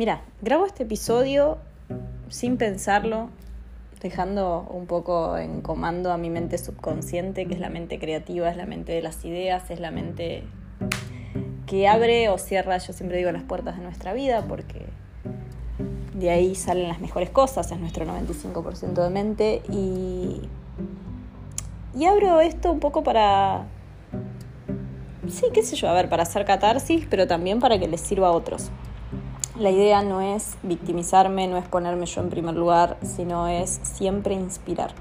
Mira, 0.00 0.22
grabo 0.40 0.64
este 0.64 0.84
episodio 0.84 1.58
sin 2.30 2.56
pensarlo, 2.56 3.28
dejando 4.00 4.66
un 4.70 4.86
poco 4.86 5.36
en 5.36 5.60
comando 5.60 6.10
a 6.10 6.16
mi 6.16 6.30
mente 6.30 6.56
subconsciente, 6.56 7.46
que 7.46 7.52
es 7.52 7.60
la 7.60 7.68
mente 7.68 7.98
creativa, 7.98 8.48
es 8.48 8.56
la 8.56 8.64
mente 8.64 8.92
de 8.92 9.02
las 9.02 9.22
ideas, 9.26 9.70
es 9.70 9.78
la 9.78 9.90
mente 9.90 10.44
que 11.66 11.86
abre 11.86 12.30
o 12.30 12.38
cierra, 12.38 12.78
yo 12.78 12.94
siempre 12.94 13.18
digo, 13.18 13.30
las 13.30 13.42
puertas 13.42 13.76
de 13.76 13.82
nuestra 13.82 14.14
vida, 14.14 14.42
porque 14.48 14.86
de 16.14 16.30
ahí 16.30 16.54
salen 16.54 16.88
las 16.88 17.00
mejores 17.02 17.28
cosas, 17.28 17.70
es 17.70 17.78
nuestro 17.78 18.06
95% 18.06 19.02
de 19.02 19.10
mente. 19.10 19.62
Y, 19.68 20.40
y 21.94 22.06
abro 22.06 22.40
esto 22.40 22.72
un 22.72 22.80
poco 22.80 23.02
para, 23.02 23.66
sí, 25.28 25.44
qué 25.52 25.62
sé 25.62 25.76
yo, 25.76 25.90
a 25.90 25.92
ver, 25.92 26.08
para 26.08 26.22
hacer 26.22 26.46
catarsis, 26.46 27.06
pero 27.10 27.26
también 27.26 27.58
para 27.58 27.78
que 27.78 27.86
les 27.86 28.00
sirva 28.00 28.28
a 28.28 28.30
otros. 28.30 28.70
La 29.60 29.68
idea 29.68 30.02
no 30.02 30.22
es 30.22 30.56
victimizarme, 30.62 31.46
no 31.46 31.58
es 31.58 31.68
ponerme 31.68 32.06
yo 32.06 32.22
en 32.22 32.30
primer 32.30 32.54
lugar, 32.54 32.96
sino 33.02 33.46
es 33.46 33.78
siempre 33.82 34.32
inspirar. 34.32 34.92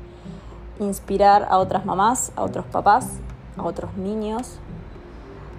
Inspirar 0.81 1.47
a 1.49 1.59
otras 1.59 1.85
mamás, 1.85 2.33
a 2.35 2.43
otros 2.43 2.65
papás, 2.65 3.07
a 3.55 3.63
otros 3.63 3.95
niños, 3.95 4.59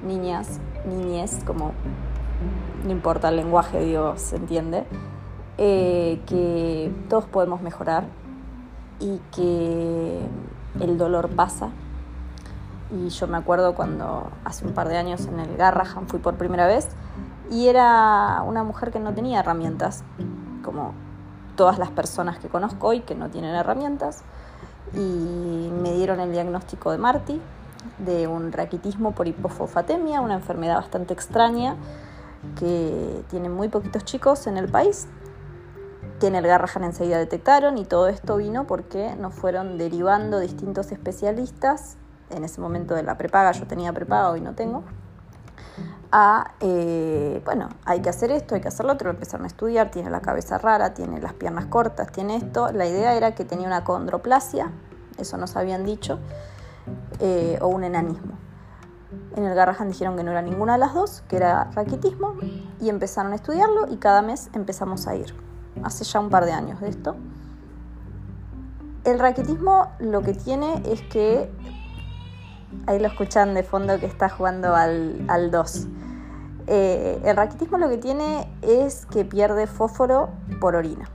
niñas, 0.06 0.60
niñez, 0.84 1.42
como 1.46 1.72
no 2.84 2.90
importa 2.90 3.30
el 3.30 3.36
lenguaje, 3.36 3.80
digo, 3.82 4.18
se 4.18 4.36
entiende, 4.36 4.84
eh, 5.56 6.20
que 6.26 6.92
todos 7.08 7.24
podemos 7.24 7.62
mejorar 7.62 8.04
y 9.00 9.18
que 9.34 10.20
el 10.78 10.98
dolor 10.98 11.30
pasa. 11.30 11.70
Y 12.90 13.08
yo 13.08 13.26
me 13.28 13.38
acuerdo 13.38 13.74
cuando 13.74 14.30
hace 14.44 14.66
un 14.66 14.74
par 14.74 14.88
de 14.88 14.98
años 14.98 15.24
en 15.24 15.40
el 15.40 15.56
Garrahan 15.56 16.06
fui 16.06 16.18
por 16.18 16.34
primera 16.34 16.66
vez, 16.66 16.86
y 17.50 17.66
era 17.66 18.42
una 18.46 18.62
mujer 18.62 18.92
que 18.92 19.00
no 19.00 19.12
tenía 19.12 19.40
herramientas, 19.40 20.04
como 20.64 20.94
todas 21.56 21.78
las 21.78 21.90
personas 21.90 22.38
que 22.38 22.48
conozco 22.48 22.86
hoy 22.86 23.00
que 23.00 23.16
no 23.16 23.28
tienen 23.28 23.54
herramientas. 23.54 24.22
Y 24.94 25.70
me 25.82 25.92
dieron 25.92 26.20
el 26.20 26.32
diagnóstico 26.32 26.92
de 26.92 26.98
Marty, 26.98 27.40
de 27.98 28.28
un 28.28 28.52
raquitismo 28.52 29.12
por 29.12 29.26
hipofosfatemia, 29.26 30.20
una 30.20 30.34
enfermedad 30.34 30.76
bastante 30.76 31.12
extraña 31.12 31.76
que 32.58 33.24
tiene 33.28 33.48
muy 33.48 33.68
poquitos 33.68 34.04
chicos 34.04 34.46
en 34.46 34.56
el 34.56 34.68
país, 34.68 35.06
que 36.20 36.28
en 36.28 36.36
el 36.36 36.46
Garrahan 36.46 36.84
enseguida 36.84 37.18
detectaron 37.18 37.78
y 37.78 37.84
todo 37.84 38.08
esto 38.08 38.36
vino 38.36 38.66
porque 38.66 39.14
nos 39.16 39.34
fueron 39.34 39.76
derivando 39.76 40.38
distintos 40.38 40.92
especialistas. 40.92 41.96
En 42.30 42.44
ese 42.44 42.60
momento 42.60 42.94
de 42.94 43.02
la 43.02 43.18
prepaga, 43.18 43.52
yo 43.52 43.66
tenía 43.66 43.92
prepaga, 43.92 44.30
hoy 44.30 44.40
no 44.40 44.54
tengo 44.54 44.84
a, 46.12 46.52
eh, 46.60 47.40
bueno, 47.44 47.68
hay 47.84 48.00
que 48.00 48.08
hacer 48.08 48.30
esto, 48.30 48.54
hay 48.54 48.60
que 48.60 48.68
hacer 48.68 48.86
lo 48.86 48.92
otro, 48.92 49.10
empezaron 49.10 49.44
a 49.44 49.46
estudiar, 49.46 49.90
tiene 49.90 50.10
la 50.10 50.20
cabeza 50.20 50.58
rara, 50.58 50.94
tiene 50.94 51.20
las 51.20 51.34
piernas 51.34 51.66
cortas, 51.66 52.10
tiene 52.10 52.36
esto. 52.36 52.72
La 52.72 52.86
idea 52.86 53.14
era 53.14 53.34
que 53.34 53.44
tenía 53.44 53.66
una 53.66 53.84
condroplasia, 53.84 54.70
eso 55.18 55.36
nos 55.36 55.56
habían 55.56 55.84
dicho, 55.84 56.18
eh, 57.20 57.58
o 57.60 57.68
un 57.68 57.84
enanismo. 57.84 58.32
En 59.36 59.44
el 59.44 59.54
Garrahan 59.54 59.88
dijeron 59.88 60.16
que 60.16 60.24
no 60.24 60.30
era 60.30 60.42
ninguna 60.42 60.74
de 60.74 60.78
las 60.78 60.94
dos, 60.94 61.22
que 61.28 61.36
era 61.36 61.70
raquitismo, 61.74 62.34
y 62.80 62.88
empezaron 62.88 63.32
a 63.32 63.36
estudiarlo 63.36 63.86
y 63.88 63.96
cada 63.96 64.22
mes 64.22 64.50
empezamos 64.52 65.06
a 65.06 65.14
ir. 65.14 65.34
Hace 65.82 66.04
ya 66.04 66.20
un 66.20 66.30
par 66.30 66.44
de 66.44 66.52
años 66.52 66.80
de 66.80 66.88
esto. 66.88 67.16
El 69.04 69.18
raquitismo 69.18 69.92
lo 69.98 70.22
que 70.22 70.34
tiene 70.34 70.82
es 70.84 71.02
que 71.02 71.50
ahí 72.86 72.98
lo 72.98 73.08
escuchan 73.08 73.54
de 73.54 73.62
fondo 73.62 73.98
que 73.98 74.06
está 74.06 74.28
jugando 74.28 74.74
al 74.74 75.50
2. 75.50 75.86
Eh, 76.66 77.20
el 77.24 77.36
raquitismo 77.36 77.78
lo 77.78 77.88
que 77.88 77.98
tiene 77.98 78.48
es 78.62 79.06
que 79.06 79.24
pierde 79.24 79.66
fósforo 79.66 80.30
por 80.60 80.76
orina. 80.76 81.08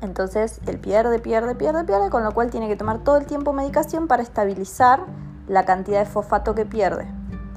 Entonces 0.00 0.60
él 0.66 0.78
pierde, 0.78 1.18
pierde, 1.18 1.54
pierde, 1.54 1.84
pierde, 1.84 2.10
con 2.10 2.24
lo 2.24 2.32
cual 2.32 2.50
tiene 2.50 2.68
que 2.68 2.76
tomar 2.76 2.98
todo 2.98 3.16
el 3.16 3.26
tiempo 3.26 3.52
medicación 3.52 4.08
para 4.08 4.22
estabilizar 4.22 5.00
la 5.48 5.64
cantidad 5.64 6.00
de 6.00 6.06
fosfato 6.06 6.54
que 6.54 6.64
pierde 6.64 7.06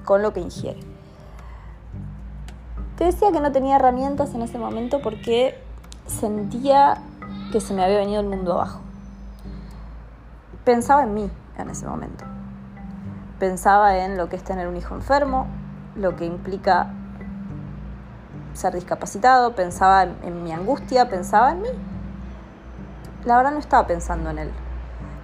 con 0.03 0.22
lo 0.22 0.34
que 0.34 0.39
ingiere. 0.39 0.79
Te 2.97 3.06
decía 3.06 3.31
que 3.31 3.41
no 3.41 3.51
tenía 3.51 3.75
herramientas 3.75 4.34
en 4.35 4.41
ese 4.41 4.57
momento 4.57 5.01
porque 5.01 5.59
sentía 6.07 6.97
que 7.51 7.59
se 7.59 7.73
me 7.73 7.84
había 7.84 7.97
venido 7.97 8.22
el 8.22 8.28
mundo 8.28 8.53
abajo. 8.53 8.79
Pensaba 10.63 11.03
en 11.03 11.13
mí 11.13 11.29
en 11.57 11.69
ese 11.69 11.85
momento. 11.85 12.25
Pensaba 13.40 13.97
en 13.97 14.18
lo 14.18 14.29
que 14.29 14.35
es 14.35 14.44
tener 14.44 14.68
un 14.68 14.78
hijo 14.78 14.96
enfermo, 14.96 15.47
lo 15.96 16.16
que 16.16 16.25
implica 16.25 16.94
ser 18.53 18.73
discapacitado, 18.73 19.53
pensaba 19.56 20.03
en, 20.03 20.44
mi 20.44 20.51
angustia, 20.51 21.09
pensaba 21.09 21.51
en 21.51 21.62
mí. 21.62 21.69
La 23.25 23.38
verdad 23.38 23.51
no 23.51 23.59
estaba 23.59 23.85
pensando 23.88 24.29
en 24.29 24.40
él. 24.40 24.51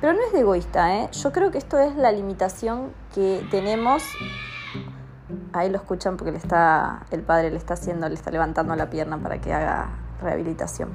Pero 0.02 0.14
no 0.14 0.20
es 0.26 0.34
de 0.34 0.40
egoísta, 0.40 0.96
¿eh? 0.96 1.10
Yo 1.12 1.32
creo 1.32 1.52
que 1.52 1.58
esto 1.58 1.80
es 1.80 1.96
la 1.96 2.12
limitación 2.12 2.92
que 3.14 3.48
tenemos. 3.52 4.04
Ahí 5.54 5.70
lo 5.70 5.78
escuchan 5.78 6.18
porque 6.18 6.32
le 6.32 6.38
está, 6.38 7.06
el 7.12 7.22
padre 7.22 7.52
le 7.52 7.58
está 7.58 7.76
haciendo, 7.76 8.10
le 8.10 8.16
está 8.16 8.32
levantando 8.32 8.76
la 8.76 8.90
pierna 8.90 9.18
para 9.20 9.40
que 9.40 9.54
haga 9.54 9.90
rehabilitación. 10.22 10.90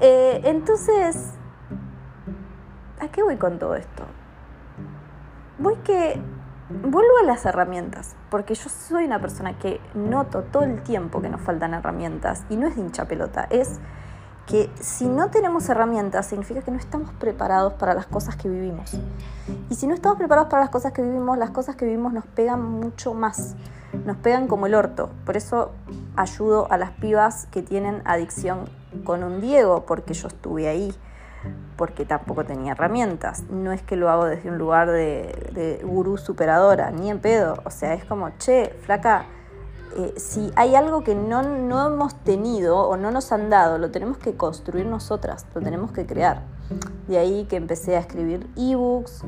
Eh, 0.00 0.40
entonces, 0.44 1.32
¿a 3.00 3.08
qué 3.08 3.22
voy 3.22 3.36
con 3.36 3.58
todo 3.58 3.74
esto? 3.76 4.04
Voy 5.58 5.74
que 5.84 6.20
vuelvo 6.70 7.18
a 7.20 7.24
las 7.24 7.44
herramientas, 7.44 8.14
porque 8.30 8.54
yo 8.54 8.68
soy 8.68 9.04
una 9.06 9.20
persona 9.20 9.58
que 9.58 9.80
noto 9.94 10.42
todo 10.42 10.62
el 10.62 10.82
tiempo 10.82 11.20
que 11.20 11.28
nos 11.28 11.40
faltan 11.40 11.74
herramientas 11.74 12.44
y 12.48 12.56
no 12.56 12.68
es 12.68 12.76
de 12.76 12.82
hincha 12.82 13.06
pelota, 13.06 13.46
es 13.50 13.80
que 14.46 14.70
si 14.80 15.08
no 15.08 15.30
tenemos 15.30 15.68
herramientas 15.68 16.26
significa 16.26 16.62
que 16.62 16.70
no 16.70 16.78
estamos 16.78 17.12
preparados 17.14 17.74
para 17.74 17.92
las 17.94 18.06
cosas 18.06 18.36
que 18.36 18.48
vivimos. 18.48 18.98
Y 19.68 19.74
si 19.74 19.86
no 19.86 19.94
estamos 19.94 20.16
preparados 20.16 20.48
para 20.48 20.62
las 20.62 20.70
cosas 20.70 20.92
que 20.92 21.02
vivimos, 21.02 21.36
las 21.36 21.50
cosas 21.50 21.74
que 21.74 21.84
vivimos 21.84 22.12
nos 22.12 22.24
pegan 22.24 22.62
mucho 22.62 23.12
más, 23.12 23.56
nos 24.06 24.16
pegan 24.16 24.46
como 24.46 24.66
el 24.66 24.74
orto. 24.74 25.10
Por 25.26 25.36
eso 25.36 25.72
ayudo 26.16 26.70
a 26.70 26.78
las 26.78 26.92
pibas 26.92 27.46
que 27.50 27.62
tienen 27.62 28.00
adicción 28.04 28.70
con 29.04 29.24
un 29.24 29.40
Diego, 29.40 29.84
porque 29.86 30.14
yo 30.14 30.28
estuve 30.28 30.68
ahí 30.68 30.94
porque 31.76 32.04
tampoco 32.04 32.44
tenía 32.44 32.72
herramientas. 32.72 33.44
No 33.50 33.72
es 33.72 33.82
que 33.82 33.96
lo 33.96 34.10
hago 34.10 34.24
desde 34.24 34.50
un 34.50 34.58
lugar 34.58 34.90
de, 34.90 35.50
de 35.52 35.80
gurú 35.84 36.18
superadora, 36.18 36.90
ni 36.90 37.10
en 37.10 37.20
pedo. 37.20 37.56
O 37.64 37.70
sea, 37.70 37.94
es 37.94 38.04
como, 38.04 38.30
che, 38.38 38.74
flaca, 38.82 39.26
eh, 39.96 40.14
si 40.16 40.52
hay 40.56 40.74
algo 40.74 41.02
que 41.02 41.14
no, 41.14 41.42
no 41.42 41.86
hemos 41.86 42.14
tenido 42.22 42.78
o 42.78 42.96
no 42.96 43.10
nos 43.10 43.32
han 43.32 43.48
dado, 43.48 43.78
lo 43.78 43.90
tenemos 43.90 44.18
que 44.18 44.36
construir 44.36 44.86
nosotras, 44.86 45.46
lo 45.54 45.60
tenemos 45.60 45.92
que 45.92 46.06
crear. 46.06 46.42
De 47.06 47.18
ahí 47.18 47.46
que 47.46 47.56
empecé 47.56 47.96
a 47.96 48.00
escribir 48.00 48.48
ebooks, 48.56 49.22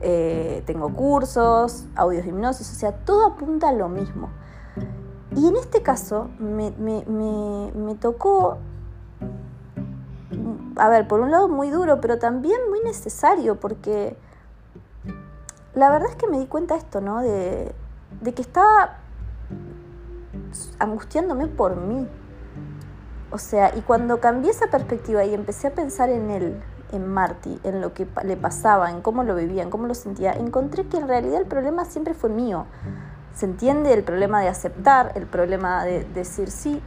eh, 0.00 0.62
tengo 0.66 0.92
cursos, 0.94 1.86
audios 1.94 2.26
hipnosis, 2.26 2.70
o 2.70 2.74
sea, 2.74 2.92
todo 2.92 3.26
apunta 3.26 3.68
a 3.68 3.72
lo 3.72 3.88
mismo. 3.88 4.30
Y 5.34 5.48
en 5.48 5.56
este 5.56 5.82
caso 5.82 6.30
me, 6.38 6.70
me, 6.72 7.04
me, 7.06 7.72
me 7.74 7.94
tocó 7.96 8.58
a 10.76 10.88
ver, 10.88 11.08
por 11.08 11.20
un 11.20 11.30
lado 11.30 11.48
muy 11.48 11.70
duro, 11.70 12.00
pero 12.00 12.18
también 12.18 12.60
muy 12.68 12.80
necesario, 12.80 13.58
porque 13.58 14.16
la 15.74 15.90
verdad 15.90 16.10
es 16.10 16.16
que 16.16 16.26
me 16.26 16.38
di 16.38 16.46
cuenta 16.46 16.74
de 16.74 16.80
esto, 16.80 17.00
¿no? 17.00 17.20
De, 17.20 17.74
que 18.34 18.42
estaba 18.42 18.98
angustiándome 20.78 21.46
por 21.46 21.76
mí. 21.76 22.08
O 23.30 23.38
sea, 23.38 23.76
y 23.76 23.80
cuando 23.80 24.20
cambié 24.20 24.50
esa 24.50 24.68
perspectiva 24.68 25.24
y 25.24 25.34
empecé 25.34 25.68
a 25.68 25.74
pensar 25.74 26.10
en 26.10 26.30
él, 26.30 26.62
en 26.92 27.08
Marty, 27.08 27.60
en 27.64 27.80
lo 27.80 27.92
que 27.92 28.06
le 28.24 28.36
pasaba, 28.36 28.90
en 28.90 29.02
cómo 29.02 29.24
lo 29.24 29.34
vivía, 29.34 29.62
en 29.62 29.70
cómo 29.70 29.86
lo 29.86 29.94
sentía, 29.94 30.32
encontré 30.32 30.86
que 30.86 30.96
en 30.96 31.08
realidad 31.08 31.40
el 31.40 31.46
problema 31.46 31.84
siempre 31.84 32.14
fue 32.14 32.30
mío. 32.30 32.66
¿Se 33.34 33.44
entiende? 33.44 33.92
El 33.92 34.04
problema 34.04 34.40
de 34.40 34.48
aceptar, 34.48 35.12
el 35.14 35.26
problema 35.26 35.84
de 35.84 36.04
decir 36.04 36.50
sí, 36.50 36.80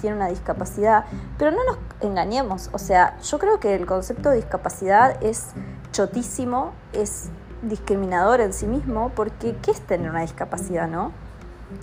tiene 0.00 0.16
una 0.16 0.28
discapacidad, 0.28 1.04
pero 1.38 1.50
no 1.50 1.64
nos 1.64 1.78
engañemos, 2.00 2.70
o 2.72 2.78
sea, 2.78 3.18
yo 3.20 3.38
creo 3.38 3.60
que 3.60 3.74
el 3.74 3.86
concepto 3.86 4.30
de 4.30 4.36
discapacidad 4.36 5.22
es 5.22 5.50
chotísimo, 5.92 6.72
es 6.92 7.30
discriminador 7.62 8.40
en 8.40 8.52
sí 8.52 8.66
mismo, 8.66 9.10
porque 9.14 9.56
¿qué 9.62 9.70
es 9.70 9.80
tener 9.80 10.10
una 10.10 10.22
discapacidad, 10.22 10.88
no? 10.88 11.12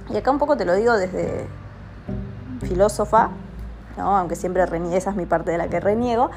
Y 0.09 0.18
acá 0.18 0.31
un 0.31 0.39
poco 0.39 0.57
te 0.57 0.65
lo 0.65 0.74
digo 0.75 0.95
desde 0.97 1.47
filósofa, 2.62 3.30
¿no? 3.97 4.18
Aunque 4.18 4.35
siempre 4.35 4.65
reniego, 4.65 4.97
esa 4.97 5.12
es 5.12 5.15
mi 5.15 5.25
parte 5.25 5.51
de 5.51 5.57
la 5.57 5.68
que 5.68 5.80
reniego, 5.80 6.30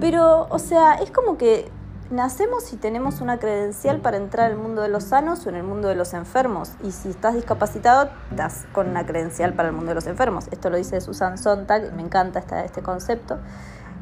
pero, 0.00 0.46
o 0.50 0.58
sea, 0.58 0.94
es 0.94 1.10
como 1.10 1.36
que 1.36 1.70
nacemos 2.10 2.72
y 2.72 2.76
tenemos 2.76 3.20
una 3.20 3.38
credencial 3.38 4.00
para 4.00 4.16
entrar 4.16 4.50
al 4.50 4.56
mundo 4.56 4.82
de 4.82 4.88
los 4.88 5.04
sanos 5.04 5.46
o 5.46 5.48
en 5.48 5.56
el 5.56 5.62
mundo 5.62 5.88
de 5.88 5.94
los 5.94 6.12
enfermos. 6.12 6.72
Y 6.82 6.92
si 6.92 7.10
estás 7.10 7.34
discapacitado, 7.34 8.10
estás 8.30 8.66
con 8.72 8.88
una 8.88 9.06
credencial 9.06 9.54
para 9.54 9.68
el 9.68 9.74
mundo 9.74 9.90
de 9.90 9.94
los 9.94 10.06
enfermos. 10.06 10.48
Esto 10.50 10.70
lo 10.70 10.76
dice 10.76 11.00
Susan 11.00 11.38
Sontag, 11.38 11.92
me 11.94 12.02
encanta 12.02 12.40
este, 12.64 12.82
concepto. 12.82 13.38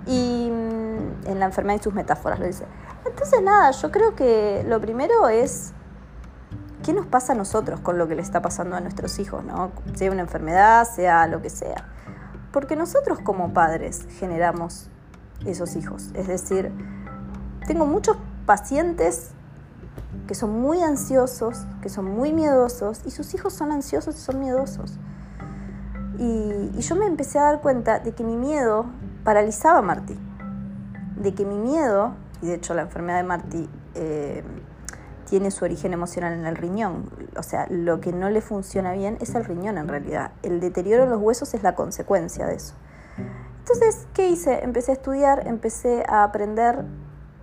Y 0.06 0.50
mm, 0.50 1.28
en 1.28 1.38
la 1.38 1.46
enfermedad 1.46 1.81
y 1.81 1.82
sus 1.82 1.94
metáforas 1.94 2.38
lo 2.40 2.46
dice. 2.46 2.64
Entonces, 3.05 3.43
nada, 3.43 3.70
yo 3.72 3.90
creo 3.90 4.14
que 4.14 4.64
lo 4.66 4.81
primero 4.81 5.28
es 5.28 5.72
qué 6.82 6.93
nos 6.94 7.06
pasa 7.06 7.34
a 7.34 7.37
nosotros 7.37 7.81
con 7.81 7.99
lo 7.99 8.08
que 8.08 8.14
le 8.14 8.22
está 8.22 8.40
pasando 8.40 8.76
a 8.76 8.81
nuestros 8.81 9.19
hijos, 9.19 9.44
¿no? 9.44 9.72
Sea 9.94 10.10
una 10.10 10.22
enfermedad, 10.22 10.84
sea 10.84 11.26
lo 11.26 11.43
que 11.43 11.50
sea. 11.50 11.88
Porque 12.52 12.76
nosotros 12.76 13.19
como 13.20 13.52
padres 13.52 14.06
generamos 14.19 14.88
esos 15.44 15.76
hijos. 15.76 16.10
Es 16.14 16.26
decir, 16.26 16.72
tengo 17.69 17.85
muchos 17.85 18.17
pacientes 18.47 19.29
que 20.26 20.35
son 20.35 20.59
muy 20.59 20.81
ansiosos, 20.81 21.67
que 21.82 21.91
son 21.91 22.06
muy 22.06 22.32
miedosos, 22.32 23.03
y 23.05 23.11
sus 23.11 23.35
hijos 23.35 23.53
son 23.53 23.73
ansiosos 23.73 24.17
y 24.17 24.19
son 24.20 24.41
miedosos. 24.41 24.99
Y, 26.19 26.70
yo 26.81 26.97
me 26.97 27.06
empecé 27.06 27.38
a 27.38 27.43
dar 27.43 27.61
cuenta 27.61 27.99
de 27.99 28.12
que 28.12 28.25
mi 28.25 28.37
miedo 28.37 28.87
paralizaba 29.23 29.81
a 29.81 29.82
Martí, 29.82 30.19
de 31.17 31.35
que 31.35 31.44
mi 31.44 31.59
miedo, 31.59 32.15
y 32.41 32.47
de 32.47 32.55
hecho 32.55 32.73
la 32.73 32.82
enfermedad 32.82 33.19
de 33.19 33.25
Martí 33.25 33.69
eh, 33.94 34.43
tiene 35.26 35.50
su 35.50 35.67
origen 35.67 35.93
emocional 35.93 36.32
en 36.32 36.47
el 36.47 36.56
riñón, 36.56 37.11
o 37.37 37.43
sea, 37.43 37.67
lo 37.69 38.00
que 38.00 38.15
no 38.15 38.31
le 38.31 38.41
funciona 38.41 38.93
bien 38.93 39.19
es 39.20 39.35
el 39.35 39.44
riñón 39.44 39.76
en 39.76 39.88
realidad, 39.88 40.32
el 40.43 40.61
deterioro 40.61 41.05
en 41.05 41.11
los 41.11 41.20
huesos 41.20 41.53
es 41.53 41.62
la 41.62 41.75
consecuencia 41.75 42.47
de 42.47 42.55
eso. 42.55 42.75
Entonces, 43.59 44.06
¿qué 44.15 44.31
hice? 44.31 44.65
Empecé 44.65 44.93
a 44.93 44.94
estudiar, 44.94 45.47
empecé 45.47 46.03
a 46.09 46.25
aprender, 46.25 46.87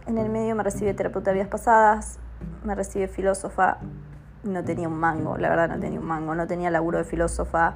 en 0.07 0.17
el 0.17 0.29
medio 0.29 0.55
me 0.55 0.63
recibí 0.63 0.93
terapeuta 0.93 1.31
de 1.31 1.35
vidas 1.35 1.49
pasadas, 1.49 2.19
me 2.63 2.75
recibí 2.75 3.07
filósofa, 3.07 3.77
no 4.43 4.63
tenía 4.63 4.87
un 4.87 4.97
mango, 4.97 5.37
la 5.37 5.49
verdad 5.49 5.69
no 5.69 5.79
tenía 5.79 5.99
un 5.99 6.05
mango, 6.05 6.35
no 6.35 6.47
tenía 6.47 6.69
laburo 6.69 6.99
de 6.99 7.03
filósofa, 7.03 7.75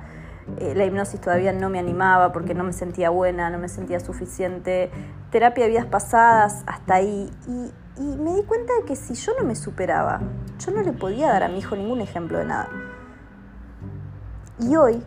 eh, 0.58 0.74
la 0.76 0.86
hipnosis 0.86 1.20
todavía 1.20 1.54
no 1.54 1.70
me 1.70 1.80
animaba 1.80 2.32
porque 2.32 2.54
no 2.54 2.64
me 2.64 2.74
sentía 2.74 3.10
buena, 3.10 3.50
no 3.50 3.58
me 3.58 3.70
sentía 3.70 4.00
suficiente, 4.00 4.92
terapia 5.32 5.66
de 5.66 5.72
vidas 5.72 5.86
pasadas, 5.86 6.64
hasta 6.68 6.96
ahí, 6.96 7.32
y, 7.48 7.72
y 8.02 8.18
me 8.18 8.36
di 8.36 8.44
cuenta 8.44 8.74
de 8.80 8.86
que 8.86 8.96
si 8.96 9.14
yo 9.14 9.34
no 9.38 9.46
me 9.46 9.56
superaba, 9.56 10.22
yo 10.60 10.72
no 10.72 10.82
le 10.82 10.94
podía 10.94 11.28
dar 11.28 11.44
a 11.44 11.48
mi 11.48 11.60
hijo 11.60 11.76
ningún 11.76 12.02
ejemplo 12.02 12.38
de 12.38 12.46
nada. 12.46 12.70
Y 14.60 14.76
hoy, 14.76 15.04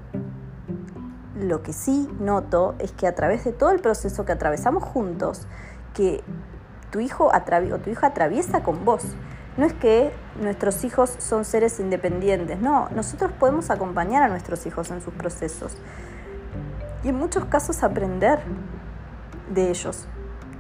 lo 1.39 1.63
que 1.63 1.73
sí 1.73 2.09
noto 2.21 2.75
es 2.79 2.93
que 2.93 3.07
a 3.07 3.15
través 3.15 3.45
de 3.45 3.53
todo 3.53 3.71
el 3.71 3.81
proceso 3.81 4.25
que 4.25 4.33
atravesamos 4.33 4.83
juntos, 4.83 5.47
que 5.95 6.23
tu 6.93 7.01
hijo 7.01 7.33
o 7.33 7.79
tu 7.79 7.91
hija 7.91 8.07
atraviesa 8.07 8.63
con 8.63 8.85
vos, 8.85 9.03
no 9.57 9.67
es 9.67 9.73
que 9.73 10.13
nuestros 10.41 10.85
hijos 10.85 11.15
son 11.19 11.45
seres 11.45 11.81
independientes, 11.81 12.61
no, 12.61 12.89
nosotros 12.95 13.33
podemos 13.33 13.71
acompañar 13.71 14.23
a 14.23 14.29
nuestros 14.29 14.65
hijos 14.67 14.91
en 14.91 15.01
sus 15.01 15.13
procesos 15.15 15.77
y 17.03 17.09
en 17.09 17.17
muchos 17.17 17.47
casos 17.47 17.83
aprender 17.83 18.39
de 19.53 19.71
ellos. 19.71 20.07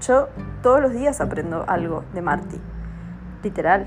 Yo 0.00 0.29
todos 0.62 0.81
los 0.81 0.93
días 0.93 1.20
aprendo 1.20 1.64
algo 1.69 2.05
de 2.12 2.23
Marty, 2.23 2.61
literal. 3.43 3.87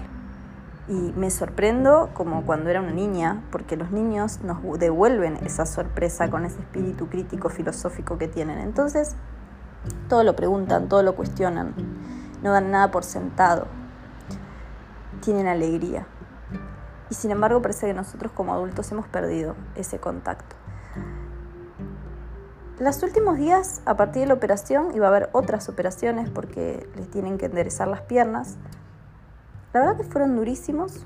Y 0.87 1.13
me 1.17 1.31
sorprendo 1.31 2.11
como 2.13 2.45
cuando 2.45 2.69
era 2.69 2.79
una 2.79 2.91
niña, 2.91 3.41
porque 3.51 3.75
los 3.75 3.89
niños 3.91 4.41
nos 4.41 4.59
devuelven 4.79 5.37
esa 5.43 5.65
sorpresa 5.65 6.29
con 6.29 6.45
ese 6.45 6.59
espíritu 6.59 7.09
crítico 7.09 7.49
filosófico 7.49 8.19
que 8.19 8.27
tienen. 8.27 8.59
Entonces, 8.59 9.15
todo 10.07 10.23
lo 10.23 10.35
preguntan, 10.35 10.87
todo 10.87 11.01
lo 11.01 11.15
cuestionan, 11.15 11.73
no 12.45 12.51
dan 12.51 12.69
nada 12.69 12.91
por 12.91 13.03
sentado 13.03 13.65
tienen 15.25 15.47
alegría. 15.47 16.05
Y 17.09 17.15
sin 17.15 17.31
embargo 17.31 17.61
parece 17.61 17.87
que 17.87 17.93
nosotros 17.93 18.31
como 18.31 18.53
adultos 18.53 18.91
hemos 18.91 19.07
perdido 19.07 19.55
ese 19.75 19.99
contacto. 19.99 20.55
Los 22.79 23.01
últimos 23.01 23.37
días, 23.37 23.81
a 23.85 23.95
partir 23.97 24.21
de 24.21 24.27
la 24.27 24.33
operación, 24.35 24.91
iba 24.93 25.07
a 25.07 25.09
haber 25.09 25.29
otras 25.31 25.67
operaciones 25.69 26.29
porque 26.29 26.87
les 26.95 27.09
tienen 27.09 27.39
que 27.39 27.47
enderezar 27.47 27.87
las 27.87 28.01
piernas. 28.01 28.57
La 29.73 29.79
verdad 29.79 29.97
que 29.97 30.03
fueron 30.03 30.35
durísimos, 30.35 31.05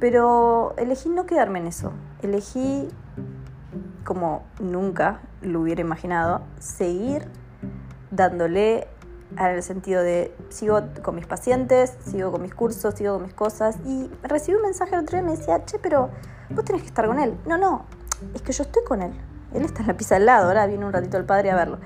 pero 0.00 0.74
elegí 0.76 1.08
no 1.08 1.24
quedarme 1.24 1.60
en 1.60 1.68
eso. 1.68 1.92
Elegí, 2.22 2.88
como 4.04 4.42
nunca 4.60 5.20
lo 5.40 5.60
hubiera 5.60 5.80
imaginado, 5.80 6.42
seguir 6.58 7.26
dándole 8.10 8.88
el 9.38 9.62
sentido 9.62 10.02
de 10.02 10.34
sigo 10.48 10.80
con 11.02 11.14
mis 11.14 11.26
pacientes, 11.26 11.96
sigo 12.04 12.30
con 12.30 12.42
mis 12.42 12.54
cursos, 12.54 12.94
sigo 12.94 13.14
con 13.14 13.24
mis 13.24 13.34
cosas. 13.34 13.76
Y 13.84 14.10
recibí 14.22 14.56
un 14.56 14.62
mensaje 14.62 14.94
el 14.94 15.02
otro 15.02 15.18
día 15.18 15.26
y 15.26 15.30
me 15.30 15.36
decía, 15.36 15.64
che, 15.64 15.78
pero 15.78 16.10
vos 16.50 16.64
tenés 16.64 16.82
que 16.82 16.88
estar 16.88 17.06
con 17.06 17.18
él. 17.18 17.36
No, 17.46 17.58
no, 17.58 17.84
es 18.34 18.42
que 18.42 18.52
yo 18.52 18.62
estoy 18.62 18.84
con 18.84 19.02
él. 19.02 19.12
Él 19.52 19.64
está 19.64 19.80
en 19.80 19.88
la 19.88 19.96
pizza 19.96 20.16
al 20.16 20.26
lado, 20.26 20.48
ahora 20.48 20.66
viene 20.66 20.84
un 20.84 20.92
ratito 20.92 21.16
el 21.16 21.24
padre 21.24 21.50
a 21.50 21.56
verlo. 21.56 21.78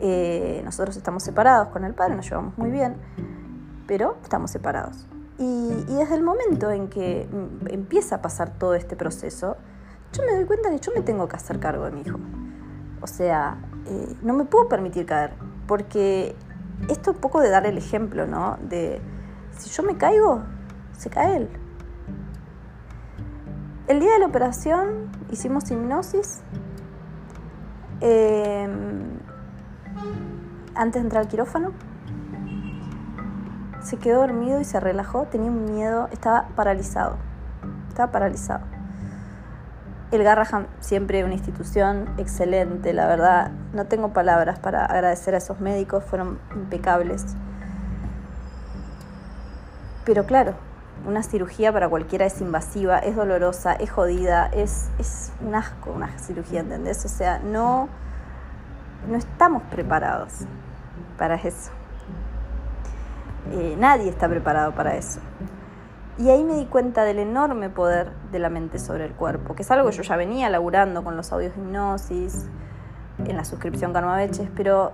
Eh, 0.00 0.60
nosotros 0.64 0.96
estamos 0.96 1.22
separados 1.22 1.68
con 1.68 1.84
el 1.84 1.94
padre, 1.94 2.14
nos 2.14 2.28
llevamos 2.28 2.56
muy 2.58 2.70
bien, 2.70 2.96
pero 3.86 4.16
estamos 4.22 4.50
separados. 4.50 5.06
Y, 5.38 5.84
desde 5.88 6.16
el 6.16 6.22
momento 6.22 6.70
en 6.70 6.88
que 6.88 7.28
empieza 7.68 8.16
a 8.16 8.22
pasar 8.22 8.50
todo 8.58 8.74
este 8.74 8.96
proceso, 8.96 9.56
yo 10.12 10.24
me 10.24 10.34
doy 10.34 10.44
cuenta 10.46 10.70
que 10.70 10.78
yo 10.80 10.92
me 10.94 11.02
tengo 11.02 11.28
que 11.28 11.36
hacer 11.36 11.60
cargo 11.60 11.84
de 11.84 11.92
mi 11.92 12.00
hijo. 12.00 12.18
O 13.00 13.06
sea, 13.06 13.56
eh, 13.86 14.16
no 14.22 14.34
me 14.34 14.44
puedo 14.44 14.68
permitir 14.68 15.06
caer 15.06 15.32
porque 15.68 16.34
esto 16.88 17.12
un 17.12 17.18
poco 17.18 17.40
de 17.40 17.50
dar 17.50 17.66
el 17.66 17.78
ejemplo, 17.78 18.26
¿no? 18.26 18.58
De 18.68 19.00
si 19.56 19.70
yo 19.70 19.84
me 19.84 19.96
caigo, 19.96 20.42
se 20.96 21.10
cae 21.10 21.36
él. 21.36 21.48
El 23.86 24.00
día 24.00 24.12
de 24.14 24.18
la 24.18 24.26
operación 24.26 25.08
hicimos 25.30 25.70
hipnosis. 25.70 26.40
Em, 28.00 29.18
antes 30.74 30.94
de 30.94 31.06
entrar 31.06 31.22
al 31.22 31.28
quirófano. 31.28 31.72
Se 33.80 33.96
quedó 33.96 34.20
dormido 34.20 34.60
y 34.60 34.64
se 34.64 34.80
relajó. 34.80 35.24
Tenía 35.24 35.50
un 35.50 35.64
miedo, 35.64 36.08
estaba 36.12 36.48
paralizado. 36.54 37.16
Estaba 37.88 38.12
paralizado. 38.12 38.77
El 40.10 40.24
Garraham, 40.24 40.66
siempre 40.80 41.22
una 41.22 41.34
institución 41.34 42.08
excelente, 42.16 42.94
la 42.94 43.06
verdad. 43.06 43.50
No 43.74 43.84
tengo 43.84 44.14
palabras 44.14 44.58
para 44.58 44.86
agradecer 44.86 45.34
a 45.34 45.38
esos 45.38 45.60
médicos, 45.60 46.02
fueron 46.02 46.38
impecables. 46.54 47.26
Pero 50.06 50.24
claro, 50.24 50.54
una 51.06 51.22
cirugía 51.22 51.70
para 51.74 51.90
cualquiera 51.90 52.24
es 52.24 52.40
invasiva, 52.40 52.98
es 53.00 53.16
dolorosa, 53.16 53.74
es 53.74 53.90
jodida, 53.90 54.46
es, 54.46 54.88
es 54.98 55.30
un 55.46 55.54
asco 55.54 55.92
una 55.92 56.18
cirugía, 56.18 56.60
¿entendés? 56.60 57.04
O 57.04 57.08
sea, 57.08 57.38
no, 57.40 57.90
no 59.10 59.16
estamos 59.18 59.62
preparados 59.64 60.32
para 61.18 61.34
eso. 61.34 61.70
Eh, 63.52 63.76
nadie 63.78 64.08
está 64.08 64.26
preparado 64.26 64.72
para 64.72 64.96
eso. 64.96 65.20
Y 66.18 66.30
ahí 66.30 66.42
me 66.42 66.54
di 66.54 66.66
cuenta 66.66 67.04
del 67.04 67.20
enorme 67.20 67.70
poder 67.70 68.10
de 68.32 68.40
la 68.40 68.50
mente 68.50 68.80
sobre 68.80 69.04
el 69.04 69.12
cuerpo, 69.12 69.54
que 69.54 69.62
es 69.62 69.70
algo 69.70 69.88
que 69.88 69.96
yo 69.96 70.02
ya 70.02 70.16
venía 70.16 70.50
laburando 70.50 71.04
con 71.04 71.16
los 71.16 71.32
audios 71.32 71.54
de 71.54 71.60
hipnosis, 71.60 72.48
en 73.24 73.36
la 73.36 73.44
suscripción 73.44 73.92
Karmaveches, 73.92 74.50
pero 74.56 74.92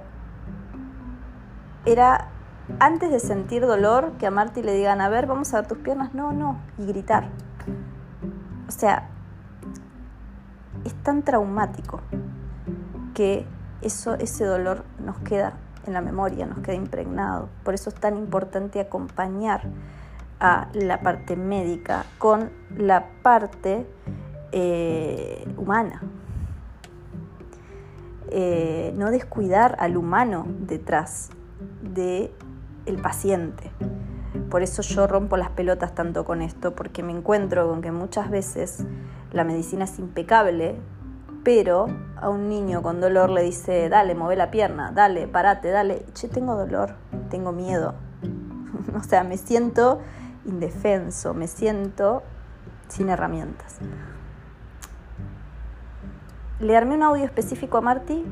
era 1.86 2.28
antes 2.78 3.10
de 3.10 3.20
sentir 3.20 3.66
dolor 3.66 4.12
que 4.18 4.26
a 4.26 4.30
Marty 4.30 4.62
le 4.62 4.74
digan, 4.74 5.00
a 5.00 5.08
ver, 5.08 5.26
vamos 5.26 5.52
a 5.54 5.60
ver 5.60 5.66
tus 5.66 5.78
piernas, 5.78 6.14
no, 6.14 6.32
no, 6.32 6.58
y 6.78 6.86
gritar. 6.86 7.28
O 8.68 8.70
sea, 8.70 9.08
es 10.84 10.94
tan 11.02 11.22
traumático 11.22 12.00
que 13.14 13.46
eso, 13.82 14.14
ese 14.14 14.44
dolor 14.44 14.84
nos 14.98 15.18
queda 15.18 15.54
en 15.86 15.92
la 15.92 16.00
memoria, 16.00 16.46
nos 16.46 16.58
queda 16.60 16.74
impregnado. 16.74 17.48
Por 17.62 17.74
eso 17.74 17.90
es 17.90 17.96
tan 17.96 18.16
importante 18.16 18.80
acompañar 18.80 19.62
a 20.40 20.68
la 20.74 21.00
parte 21.00 21.36
médica 21.36 22.04
con 22.18 22.50
la 22.76 23.06
parte 23.22 23.86
eh, 24.52 25.46
humana. 25.56 26.02
Eh, 28.28 28.92
no 28.96 29.10
descuidar 29.10 29.76
al 29.78 29.96
humano 29.96 30.46
detrás 30.48 31.30
del 31.82 32.32
el 32.86 32.96
paciente. 33.00 33.70
Por 34.50 34.62
eso 34.62 34.82
yo 34.82 35.06
rompo 35.06 35.36
las 35.36 35.50
pelotas 35.50 35.94
tanto 35.94 36.24
con 36.24 36.42
esto, 36.42 36.74
porque 36.74 37.02
me 37.02 37.12
encuentro 37.12 37.68
con 37.68 37.82
que 37.82 37.92
muchas 37.92 38.30
veces 38.30 38.84
la 39.32 39.44
medicina 39.44 39.84
es 39.84 39.98
impecable, 39.98 40.76
pero 41.42 41.86
a 42.16 42.28
un 42.28 42.48
niño 42.48 42.82
con 42.82 43.00
dolor 43.00 43.30
le 43.30 43.42
dice, 43.42 43.88
dale, 43.88 44.14
mueve 44.14 44.36
la 44.36 44.50
pierna, 44.50 44.92
dale, 44.92 45.26
parate, 45.26 45.70
dale. 45.70 46.04
Che, 46.14 46.28
tengo 46.28 46.56
dolor, 46.56 46.94
tengo 47.30 47.52
miedo. 47.52 47.94
o 48.96 49.02
sea, 49.02 49.24
me 49.24 49.36
siento 49.36 50.00
indefenso, 50.46 51.34
me 51.34 51.46
siento 51.46 52.22
sin 52.88 53.08
herramientas. 53.08 53.78
Le 56.60 56.76
armé 56.76 56.94
un 56.94 57.02
audio 57.02 57.24
específico 57.24 57.78
a 57.78 57.80
Marty, 57.80 58.24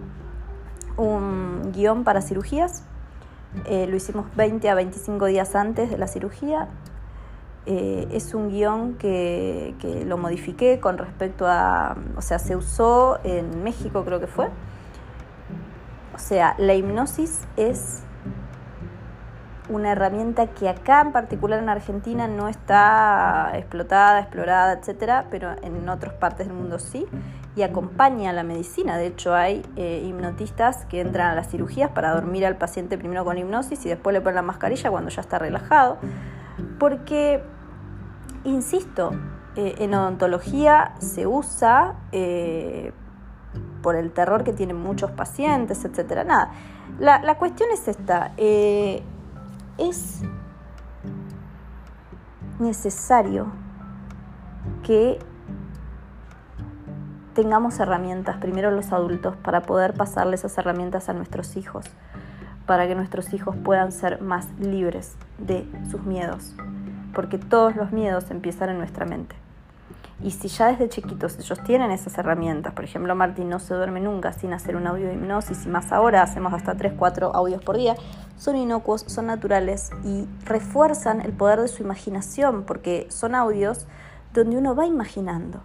un 0.97 1.73
guion 1.73 2.05
para 2.05 2.23
cirugías. 2.23 2.85
Eh, 3.67 3.87
lo 3.87 3.97
hicimos 3.97 4.27
20 4.37 4.69
a 4.71 4.75
25 4.75 5.27
días 5.27 5.55
antes 5.55 5.91
de 5.91 5.99
la 5.99 6.07
cirugía. 6.07 6.69
Eh, 7.67 8.09
es 8.11 8.35
un 8.35 8.49
guion 8.49 8.95
que, 8.95 9.75
que, 9.81 10.05
lo 10.05 10.19
modifiqué 10.19 10.81
con 10.81 10.99
respecto 10.99 11.47
a, 11.47 11.97
o 12.17 12.23
sea, 12.23 12.39
se 12.39 12.57
usó 12.57 13.21
en 13.23 13.63
México 13.63 14.05
creo 14.05 14.21
que 14.21 14.27
fue. 14.27 14.49
O 16.15 16.19
sea, 16.19 16.55
la 16.59 16.75
hipnosis 16.75 17.43
es 17.57 18.03
una 19.73 19.93
herramienta 19.93 20.49
que 20.49 20.69
acá 20.69 21.01
en 21.01 21.13
particular 21.13 21.61
en 21.61 21.69
Argentina 21.69 22.29
no 22.29 22.49
está 22.49 23.53
explotada, 23.55 24.21
explorada, 24.21 24.75
etcétera, 24.75 25.27
pero 25.31 25.55
en 25.63 25.89
otras 25.89 26.15
partes 26.15 26.47
del 26.47 26.57
mundo 26.57 26.79
sí, 26.79 27.07
y 27.55 27.63
acompaña 27.63 28.31
a 28.31 28.33
la 28.33 28.45
medicina. 28.45 28.97
De 28.97 29.07
hecho, 29.07 29.35
hay 29.35 29.63
eh, 29.77 30.03
hipnotistas 30.07 30.85
que 30.87 31.01
entran 31.01 31.31
a 31.31 31.35
las 31.35 31.49
cirugías 31.49 31.91
para 31.91 32.15
dormir 32.15 32.47
al 32.47 32.57
paciente 32.57 32.97
primero 32.97 33.25
con 33.25 33.37
hipnosis 33.37 33.85
y 33.85 33.89
después 33.89 34.15
le 34.15 34.21
ponen 34.21 34.37
la 34.37 34.43
mascarilla 34.43 34.91
cuando 34.91 35.11
ya 35.11 35.21
está 35.21 35.39
relajado. 35.39 35.99
Porque, 36.79 37.43
insisto, 38.45 39.13
eh, 39.57 39.75
en 39.79 39.95
odontología 39.95 40.95
se 40.99 41.27
usa 41.27 41.95
eh, 42.13 42.93
por 43.83 43.97
el 43.97 44.13
terror 44.13 44.45
que 44.45 44.53
tienen 44.53 44.77
muchos 44.77 45.11
pacientes, 45.11 45.85
etcétera. 45.85 46.25
Nada. 46.25 46.53
La, 46.99 47.21
la, 47.23 47.37
cuestión 47.37 47.71
es 47.71 47.89
esta 47.89 48.33
es 49.89 50.21
necesario 52.59 53.47
que 54.83 55.19
tengamos 57.35 57.81
herramientas, 57.81 58.37
primero 58.37 58.71
los 58.71 58.93
adultos, 58.93 59.37
para 59.37 59.63
poder 59.63 59.95
pasarle 59.95 60.37
esas 60.37 60.57
herramientas 60.59 61.09
a 61.09 61.15
nuestros 61.15 61.57
hijos, 61.57 61.87
para 62.67 62.87
que 62.87 62.95
nuestros 62.95 63.33
hijos 63.33 63.57
puedan 63.57 63.91
ser 63.91 64.21
más 64.21 64.49
libres 64.61 65.17
de 65.39 65.67
sus 65.91 66.03
miedos, 66.03 66.55
porque 67.15 67.39
todos 67.39 67.75
los 67.75 67.91
miedos 67.91 68.31
empiezan 68.31 68.71
en 68.71 68.79
nuestra 68.79 69.07
mente. 69.07 69.35
Y 70.23 70.31
si 70.31 70.49
ya 70.49 70.69
desde 70.69 70.89
chiquitos 70.89 71.37
ellos 71.39 71.63
tienen 71.65 71.91
esas 71.91 72.17
herramientas, 72.17 72.73
por 72.75 72.85
ejemplo, 72.85 73.15
Martín 73.15 73.49
no 73.49 73.59
se 73.59 73.75
duerme 73.75 74.01
nunca 74.01 74.33
sin 74.33 74.53
hacer 74.53 74.77
un 74.77 74.87
audio 74.87 75.09
de 75.09 75.15
hipnosis 75.15 75.67
y 75.67 75.69
más 75.69 75.91
ahora 75.91 76.23
hacemos 76.23 76.53
hasta 76.53 76.77
3, 76.77 76.93
4 76.97 77.35
audios 77.35 77.63
por 77.63 77.77
día, 77.77 77.97
son 78.37 78.57
inocuos, 78.57 79.05
son 79.09 79.27
naturales 79.27 79.91
y 80.05 80.29
refuerzan 80.45 81.21
el 81.21 81.33
poder 81.33 81.61
de 81.61 81.69
su 81.69 81.83
imaginación 81.83 82.63
porque 82.63 83.07
son 83.11 83.35
audios 83.35 83.87
donde 84.33 84.57
uno 84.57 84.75
va 84.77 84.87
imaginando. 84.87 85.61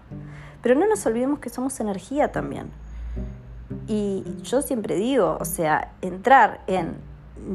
Pero 0.61 0.73
no 0.73 0.87
nos 0.87 1.05
olvidemos 1.05 1.39
que 1.39 1.49
somos 1.49 1.79
energía 1.79 2.31
también. 2.31 2.71
Y 3.87 4.23
yo 4.43 4.61
siempre 4.61 4.95
digo, 4.95 5.37
o 5.39 5.45
sea, 5.45 5.91
entrar 6.01 6.61
en 6.67 6.95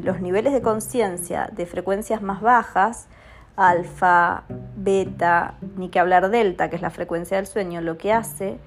los 0.03 0.21
niveles 0.21 0.53
de 0.53 0.61
conciencia 0.61 1.49
de 1.51 1.65
frecuencias 1.65 2.21
más 2.21 2.41
bajas, 2.41 3.07
alfa, 3.55 4.43
beta, 4.75 5.55
ni 5.77 5.89
que 5.89 5.99
hablar 5.99 6.29
delta, 6.29 6.69
que 6.69 6.75
es 6.75 6.81
la 6.81 6.89
frecuencia 6.89 7.37
del 7.37 7.47
sueño, 7.47 7.81
lo 7.81 7.97
que 7.97 8.11
hace 8.13 8.59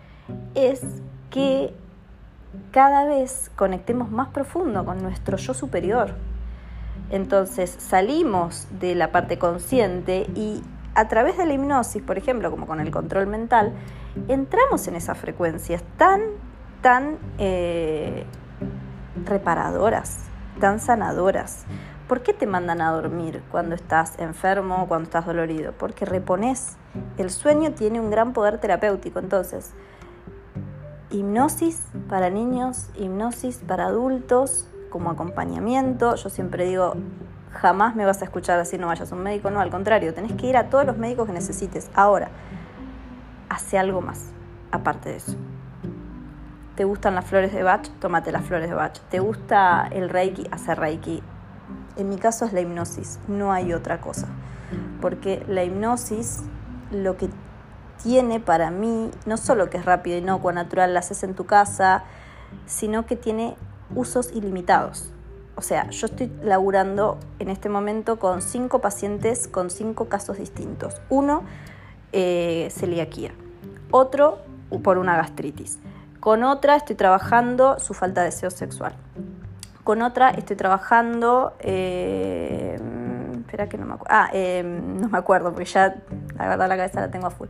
es 0.55 0.83
que 1.31 1.75
cada 2.71 3.05
vez 3.05 3.51
conectemos 3.57 4.11
más 4.11 4.29
profundo 4.29 4.85
con 4.85 5.03
nuestro 5.03 5.37
yo 5.37 5.55
superior. 5.55 6.15
Entonces 7.11 7.71
salimos 7.79 8.67
de 8.81 8.95
la 8.95 9.13
parte 9.13 9.39
consciente 9.39 10.27
y 10.35 10.63
a 10.95 11.09
través 11.09 11.37
de 11.37 11.47
la 11.47 11.53
hipnosis, 11.53 12.03
por 12.03 12.17
ejemplo, 12.17 12.51
como 12.51 12.67
con 12.67 12.81
el 12.81 12.91
control 12.91 13.27
mental, 13.27 13.73
entramos 14.29 14.89
en 14.89 14.97
esas 14.97 15.19
frecuencias 15.19 15.83
tan, 15.99 16.23
tan 16.81 17.19
eh, 17.39 18.25
reparadoras, 19.27 20.25
tan 20.59 20.81
sanadoras. 20.81 21.67
¿Por 22.09 22.23
qué 22.23 22.33
te 22.33 22.47
mandan 22.47 22.81
a 22.81 22.93
dormir 22.93 23.43
cuando 23.51 23.75
estás 23.75 24.17
enfermo 24.21 24.83
o 24.83 24.87
cuando 24.87 25.07
estás 25.07 25.27
dolorido? 25.27 25.73
Porque 25.73 26.05
repones. 26.05 26.77
El 27.19 27.31
sueño 27.31 27.73
tiene 27.73 27.99
un 27.99 28.11
gran 28.11 28.33
poder 28.33 28.59
terapéutico. 28.59 29.19
Entonces, 29.19 29.73
hipnosis 31.11 31.83
para 32.09 32.31
niños, 32.31 32.91
hipnosis 32.95 33.59
para 33.67 33.87
adultos, 33.87 34.69
como 34.89 35.11
acompañamiento. 35.11 36.15
Yo 36.15 36.29
siempre 36.29 36.67
digo, 36.67 36.95
jamás 37.53 37.97
me 37.97 38.05
vas 38.05 38.23
a 38.23 38.27
escuchar 38.27 38.61
así, 38.61 38.79
no 38.79 38.87
vayas 38.87 39.11
a 39.11 39.15
un 39.17 39.25
médico. 39.25 39.51
No, 39.51 39.61
al 39.61 39.71
contrario, 39.71 40.15
tenés 40.15 40.33
que 40.35 40.47
ir 40.47 40.57
a 40.57 40.71
todos 40.71 40.87
los 40.87 40.97
médicos 40.99 41.27
que 41.27 41.33
necesites. 41.33 41.91
Ahora, 41.93 42.29
hace 43.49 43.79
algo 43.79 44.01
más, 44.01 44.27
aparte 44.71 45.09
de 45.09 45.17
eso. 45.17 45.37
¿Te 46.77 46.85
gustan 46.85 47.17
las 47.17 47.25
flores 47.25 47.53
de 47.53 47.65
Bach? 47.65 47.89
Tómate 48.01 48.31
las 48.31 48.45
flores 48.45 48.69
de 48.69 48.77
Bach. 48.77 48.97
¿Te 49.11 49.19
gusta 49.19 49.89
el 49.91 50.09
Reiki? 50.09 50.47
Hace 50.53 50.75
Reiki. 50.77 51.21
En 51.97 52.09
mi 52.09 52.17
caso 52.17 52.45
es 52.45 52.53
la 52.53 52.61
hipnosis, 52.61 53.19
no 53.29 53.53
hay 53.53 53.73
otra 53.73 54.01
cosa. 54.01 54.27
Porque 55.01 55.45
la 55.49 55.65
hipnosis 55.65 56.43
lo 56.91 57.17
que 57.17 57.29
tiene 58.03 58.41
para 58.41 58.71
mí, 58.71 59.11
no 59.25 59.37
solo 59.37 59.71
que 59.71 59.79
es 59.79 59.85
rápido, 59.85 60.19
inocua, 60.19 60.53
natural, 60.53 60.93
la 60.95 61.01
haces 61.01 61.23
en 61.23 61.35
tu 61.35 61.47
casa, 61.47 62.05
sino 62.67 63.07
que 63.07 63.17
tiene 63.17 63.57
usos 63.95 64.33
ilimitados. 64.33 65.11
O 65.55 65.63
sea, 65.63 65.89
yo 65.89 66.07
estoy 66.07 66.31
laburando 66.43 67.19
en 67.39 67.49
este 67.49 67.69
momento 67.69 68.19
con 68.19 68.43
cinco 68.43 68.81
pacientes 68.81 69.49
con 69.49 69.71
cinco 69.71 70.07
casos 70.07 70.37
distintos. 70.37 71.01
Uno, 71.09 71.45
eh, 72.13 72.69
celiaquía. 72.71 73.33
Otro, 73.91 74.39
por 74.83 74.99
una 74.99 75.17
gastritis. 75.17 75.79
Con 76.21 76.45
otra 76.45 76.77
estoy 76.77 76.97
trabajando 76.97 77.79
su 77.79 77.95
falta 77.95 78.21
de 78.21 78.27
deseo 78.27 78.51
sexual. 78.51 78.95
Con 79.87 80.03
otra 80.03 80.31
estoy 80.31 80.57
trabajando, 80.57 81.53
eh, 81.61 82.77
espera 83.39 83.69
que 83.69 83.79
no 83.79 83.87
me 83.87 83.95
acuerdo, 83.95 84.17
ah, 84.17 84.29
eh, 84.33 84.65
no 84.65 85.09
me 85.09 85.17
acuerdo 85.17 85.53
porque 85.53 85.67
ya 85.67 86.03
la 86.37 86.49
verdad 86.49 86.69
la 86.69 86.77
cabeza 86.77 87.01
la 87.03 87.13
tengo 87.13 87.29
a 87.29 87.31
full. 87.31 87.47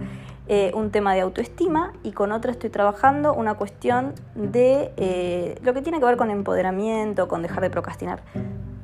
Eh, 0.47 0.71
un 0.75 0.91
tema 0.91 1.15
de 1.15 1.23
autoestima 1.23 1.95
y 2.03 2.13
con 2.13 2.33
otra 2.33 2.53
estoy 2.53 2.69
trabajando 2.69 3.33
una 3.33 3.55
cuestión 3.55 4.13
de 4.35 5.57
lo 5.63 5.73
que 5.73 5.81
tiene 5.81 5.99
que 5.99 6.05
ver 6.05 6.19
con 6.19 6.29
empoderamiento, 6.29 7.27
con 7.27 7.41
dejar 7.41 7.63
de 7.63 7.71
procrastinar. 7.71 8.21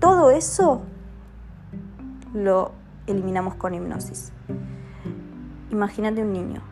Todo 0.00 0.30
eso 0.30 0.80
lo 2.32 2.72
eliminamos 3.06 3.54
con 3.56 3.74
hipnosis. 3.74 4.32
Imagínate 5.70 6.22
un 6.22 6.32
niño, 6.32 6.62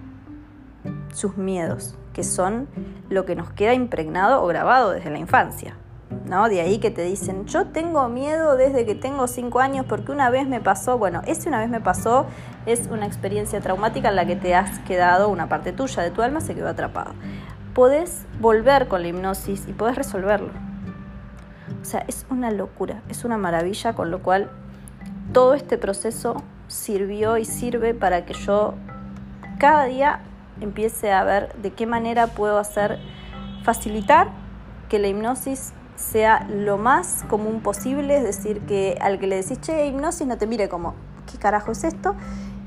sus 1.12 1.37
miedos, 1.37 1.99
que 2.14 2.25
son 2.25 2.68
lo 3.10 3.26
que 3.26 3.37
nos 3.37 3.50
queda 3.50 3.75
impregnado 3.75 4.42
o 4.42 4.46
grabado 4.46 4.92
desde 4.92 5.10
la 5.10 5.18
infancia. 5.18 5.76
¿No? 6.26 6.49
De 6.49 6.61
ahí 6.61 6.79
que 6.79 6.90
te 6.90 7.02
dicen, 7.02 7.47
yo 7.47 7.67
tengo 7.67 8.09
miedo 8.09 8.57
desde 8.57 8.85
que 8.87 8.95
tengo 8.95 9.26
cinco 9.26 9.61
años 9.61 9.87
porque 9.88 10.12
una 10.12 10.31
vez 10.31 10.47
me 10.47 10.61
pasó, 10.61 10.99
bueno, 10.99 11.23
ese 11.26 11.49
una 11.49 11.59
vez 11.59 11.69
me 11.69 11.81
pasó 11.81 12.26
es 12.67 12.88
una 12.90 13.07
experiencia 13.07 13.61
traumática 13.61 14.09
en 14.09 14.17
la 14.17 14.26
que 14.26 14.37
te 14.37 14.55
has 14.55 14.79
quedado, 14.81 15.29
una 15.29 15.49
parte 15.49 15.73
tuya 15.73 16.02
de 16.02 16.11
tu 16.11 16.23
alma 16.23 16.40
se 16.40 16.55
quedó 16.55 16.69
atrapada. 16.69 17.12
Podés 17.75 18.26
volver 18.40 18.88
con 18.88 19.02
la 19.02 19.09
hipnosis 19.09 19.67
y 19.69 19.73
podés 19.73 19.97
resolverlo. 19.97 20.50
O 21.81 21.85
sea, 21.85 22.05
es 22.09 22.26
una 22.31 22.50
locura, 22.50 23.02
es 23.09 23.25
una 23.25 23.38
maravilla, 23.38 23.95
con 23.95 24.11
lo 24.11 24.21
cual 24.23 24.50
todo 25.33 25.55
este 25.55 25.79
proceso 25.79 26.43
sirvió 26.67 27.38
y 27.38 27.45
sirve 27.45 27.95
para 27.95 28.26
que 28.26 28.35
yo 28.35 28.75
cada 29.59 29.85
día 29.85 30.21
empiece 30.61 31.12
a 31.12 31.25
ver 31.25 31.55
de 31.55 31.73
qué 31.73 31.87
manera 31.87 32.26
puedo 32.26 32.59
hacer, 32.59 32.99
facilitar 33.62 34.29
que 34.88 34.99
la 34.99 35.09
hipnosis 35.09 35.73
sea 36.00 36.47
lo 36.49 36.78
más 36.78 37.25
común 37.28 37.61
posible, 37.61 38.16
es 38.16 38.25
decir, 38.25 38.61
que 38.62 38.99
al 39.00 39.19
que 39.19 39.26
le 39.26 39.37
decís, 39.37 39.61
che, 39.61 39.87
hipnosis, 39.87 40.26
no 40.26 40.38
te 40.38 40.47
mire 40.47 40.69
como, 40.69 40.95
¿qué 41.30 41.38
carajo 41.38 41.73
es 41.73 41.85
esto? 41.85 42.16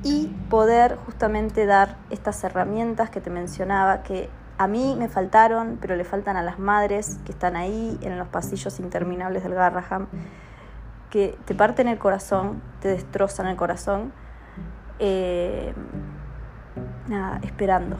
Y 0.03 0.27
poder 0.49 0.97
justamente 1.05 1.65
dar 1.65 1.97
estas 2.09 2.43
herramientas 2.43 3.09
que 3.09 3.21
te 3.21 3.29
mencionaba, 3.29 4.03
que 4.03 4.29
a 4.57 4.67
mí 4.67 4.95
me 4.97 5.09
faltaron, 5.09 5.77
pero 5.81 5.95
le 5.95 6.03
faltan 6.03 6.37
a 6.37 6.43
las 6.43 6.59
madres 6.59 7.17
que 7.25 7.31
están 7.31 7.55
ahí 7.55 7.97
en 8.01 8.17
los 8.17 8.27
pasillos 8.27 8.79
interminables 8.79 9.43
del 9.43 9.55
Garraham, 9.55 10.07
que 11.09 11.37
te 11.45 11.55
parten 11.55 11.87
el 11.87 11.97
corazón, 11.97 12.61
te 12.79 12.89
destrozan 12.89 13.47
el 13.47 13.55
corazón, 13.55 14.13
eh, 14.99 15.73
nada, 17.07 17.39
esperando 17.43 17.97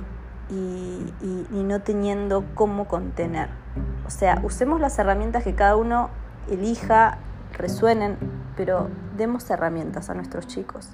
y, 0.49 1.05
no 1.51 1.81
teniendo 1.81 2.45
cómo 2.53 2.87
contener. 2.87 3.62
O 4.05 4.09
sea, 4.09 4.39
usemos 4.43 4.79
las 4.81 4.97
herramientas 4.99 5.43
que 5.43 5.55
cada 5.55 5.75
uno 5.75 6.09
elija, 6.49 7.17
resuenen, 7.53 8.17
pero 8.57 8.89
demos 9.17 9.49
herramientas 9.49 10.09
a 10.09 10.13
nuestros 10.13 10.47
chicos. 10.47 10.89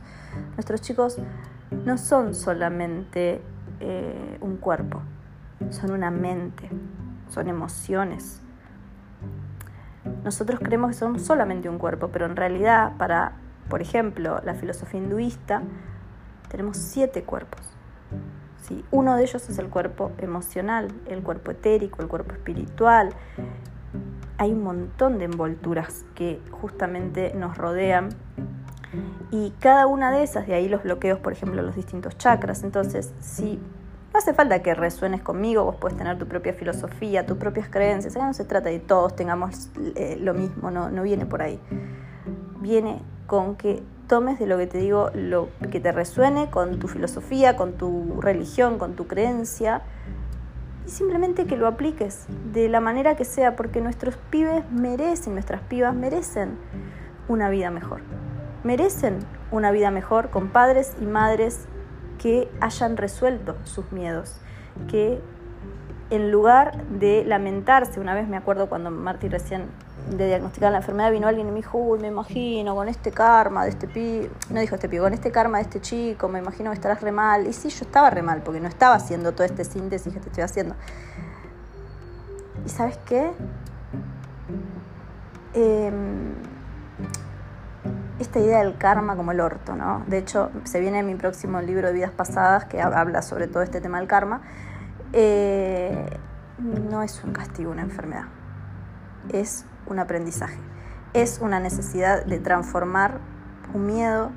Nuestros 0.56 0.82
chicos 0.82 1.18
no 1.72 1.98
son 1.98 2.36
solamente 2.36 3.42
eh, 3.80 4.38
un 4.42 4.58
cuerpo, 4.58 5.02
son 5.70 5.92
una 5.92 6.12
mente, 6.12 6.70
son 7.30 7.48
emociones. 7.48 8.42
Nosotros 10.24 10.60
creemos 10.60 10.92
que 10.92 10.98
somos 10.98 11.22
solamente 11.22 11.70
un 11.70 11.78
cuerpo, 11.78 12.10
pero 12.10 12.26
en 12.26 12.36
realidad 12.36 12.94
para, 12.98 13.34
por 13.70 13.82
ejemplo, 13.82 14.42
la 14.44 14.54
filosofía 14.54 15.00
hinduista, 15.00 15.62
tenemos 16.50 16.78
siete 16.78 17.24
cuerpos. 17.24 17.62
Uno 18.92 19.16
de 19.16 19.24
ellos 19.24 19.50
es 19.50 19.58
el 19.60 19.70
cuerpo 19.70 20.12
emocional, 20.18 20.90
el 21.08 21.22
cuerpo 21.24 21.52
etérico, 21.52 22.02
el 22.02 22.08
cuerpo 22.08 22.34
espiritual. 22.34 23.14
Hay 24.38 24.52
un 24.52 24.64
montón 24.64 25.18
de 25.18 25.26
envolturas 25.26 26.06
que 26.16 26.40
justamente 26.52 27.34
nos 27.36 27.58
rodean 27.58 28.10
y 29.32 29.52
cada 29.60 29.86
una 29.86 30.12
de 30.12 30.24
esas, 30.24 30.48
de 30.48 30.56
ahí 30.56 30.68
los 30.68 30.84
bloqueos, 30.84 31.20
por 31.20 31.34
ejemplo, 31.34 31.62
los 31.62 31.76
distintos 31.76 32.18
chakras. 32.18 32.64
Entonces, 32.64 33.14
si 33.20 33.60
no 34.12 34.18
hace 34.18 34.34
falta 34.34 34.62
que 34.64 34.74
resuenes 34.74 35.22
conmigo, 35.22 35.64
vos 35.64 35.76
puedes 35.76 35.98
tener 35.98 36.18
tu 36.18 36.28
propia 36.28 36.54
filosofía, 36.54 37.26
tus 37.26 37.38
propias 37.38 37.70
creencias. 37.70 38.16
Acá 38.16 38.26
no 38.26 38.34
se 38.34 38.46
trata 38.46 38.70
de 38.70 38.80
todos 38.80 39.16
tengamos 39.16 39.70
eh, 39.96 40.18
lo 40.20 40.34
mismo, 40.34 40.72
no, 40.72 40.90
no 40.90 41.04
viene 41.04 41.26
por 41.26 41.42
ahí. 41.42 41.60
viene 42.60 43.02
con 43.28 43.56
que 43.56 43.84
tomes 44.10 44.40
de 44.40 44.48
lo 44.48 44.58
que 44.58 44.68
te 44.68 44.80
digo 44.80 45.12
lo 45.14 45.48
que 45.72 45.80
te 45.80 45.94
resuene 45.94 46.50
con 46.50 46.80
tu 46.80 46.90
filosofía, 46.90 47.56
con 47.56 47.74
tu 47.74 48.20
religión, 48.20 48.78
con 48.78 48.96
tu 48.96 49.08
creencia 49.08 49.84
y 50.86 50.90
simplemente 50.90 51.46
que 51.46 51.56
lo 51.56 51.68
apliques 51.68 52.26
de 52.52 52.68
la 52.68 52.82
manera 52.82 53.16
que 53.16 53.24
sea 53.24 53.56
porque 53.56 53.80
nuestros 53.80 54.18
pibes 54.32 54.70
merecen, 54.72 55.34
nuestras 55.34 55.62
pibas 55.62 55.96
merecen 55.96 56.58
una 57.28 57.50
vida 57.50 57.70
mejor. 57.70 58.02
Merecen 58.64 59.20
una 59.52 59.72
vida 59.72 59.92
mejor 59.92 60.32
con 60.32 60.50
padres 60.50 60.96
y 61.00 61.06
madres 61.06 61.68
que 62.18 62.50
hayan 62.60 62.98
resuelto 62.98 63.56
sus 63.64 63.92
miedos, 63.92 64.42
que 64.90 65.22
en 66.10 66.32
lugar 66.32 66.84
de 66.88 67.24
lamentarse, 67.24 68.00
una 68.00 68.16
vez 68.16 68.28
me 68.28 68.38
acuerdo 68.38 68.68
cuando 68.68 68.90
Marty 68.90 69.30
recién 69.30 69.68
de 70.10 70.28
diagnosticar 70.28 70.72
la 70.72 70.80
enfermedad, 70.80 71.12
vino 71.12 71.28
alguien 71.28 71.48
y 71.48 71.52
me 71.52 71.58
dijo, 71.58 71.78
uy, 71.78 72.00
me 72.00 72.08
imagino 72.08 72.76
con 72.76 72.88
este 72.88 73.12
karma 73.12 73.64
de 73.64 73.70
este 73.70 73.88
pibe, 73.88 74.30
no 74.50 74.60
dijo 74.60 74.76
este 74.76 74.90
pibe, 74.90 75.04
con 75.04 75.14
este 75.14 75.32
karma 75.32 75.58
de 75.58 75.64
este 75.64 75.82
chico, 75.82 76.28
me 76.28 76.40
imagino 76.40 76.72
que 76.72 76.76
estarás 76.76 77.02
re 77.02 77.12
mal. 77.12 77.48
Y 77.48 77.54
sí, 77.54 77.70
yo 77.70 77.86
estaba 77.86 78.10
re 78.10 78.22
mal, 78.22 78.42
porque 78.42 78.60
no 78.60 78.68
estaba 78.68 78.96
haciendo 78.96 79.34
todo 79.34 79.44
este 79.44 79.64
síntesis 79.64 80.14
que 80.14 80.20
te 80.20 80.30
estoy 80.30 80.44
haciendo. 80.44 80.76
¿Y 82.66 82.70
sabes 82.70 82.98
qué? 83.06 83.32
Em, 85.54 86.34
esta 88.20 88.40
idea 88.40 88.60
del 88.60 88.78
karma 88.78 89.16
como 89.16 89.32
el 89.32 89.40
orto, 89.40 89.76
¿no? 89.76 90.04
De 90.08 90.18
hecho, 90.18 90.52
se 90.64 90.80
viene 90.80 91.00
en 91.00 91.06
mi 91.06 91.16
próximo 91.16 91.62
libro 91.62 91.88
de 91.88 91.94
vidas 91.94 92.12
pasadas 92.12 92.66
que 92.66 92.82
habla 92.82 93.22
sobre 93.22 93.48
todo 93.48 93.64
este 93.64 93.80
tema 93.82 94.00
del 94.00 94.08
karma. 94.08 94.42
Eh, 95.14 96.18
no 96.90 97.02
es 97.02 97.24
un 97.24 97.32
castigo, 97.32 97.72
una 97.72 97.82
enfermedad. 97.82 98.26
Es 99.32 99.66
un 99.90 100.00
aprendizaje. 100.00 100.58
Es 101.14 101.40
una 101.42 101.60
necesidad 101.60 102.26
de 102.26 102.40
transformar 102.40 103.20
un 103.74 103.86
miedo. 103.86 104.32